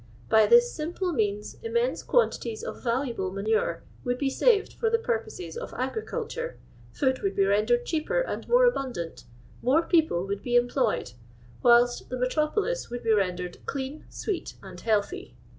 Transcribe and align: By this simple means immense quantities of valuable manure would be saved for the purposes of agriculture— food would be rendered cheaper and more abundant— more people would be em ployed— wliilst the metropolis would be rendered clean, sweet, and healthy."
By 0.29 0.47
this 0.47 0.73
simple 0.73 1.13
means 1.13 1.57
immense 1.61 2.01
quantities 2.01 2.63
of 2.63 2.83
valuable 2.83 3.29
manure 3.31 3.83
would 4.03 4.17
be 4.17 4.31
saved 4.31 4.73
for 4.73 4.89
the 4.89 4.97
purposes 4.97 5.55
of 5.55 5.75
agriculture— 5.77 6.57
food 6.99 7.21
would 7.21 7.35
be 7.35 7.45
rendered 7.45 7.85
cheaper 7.85 8.19
and 8.19 8.47
more 8.49 8.65
abundant— 8.65 9.25
more 9.71 9.83
people 9.83 10.25
would 10.25 10.41
be 10.41 10.57
em 10.57 10.69
ployed— 10.69 11.13
wliilst 11.63 12.09
the 12.09 12.17
metropolis 12.17 12.89
would 12.89 13.03
be 13.03 13.13
rendered 13.13 13.63
clean, 13.67 14.05
sweet, 14.09 14.55
and 14.63 14.81
healthy." 14.81 15.37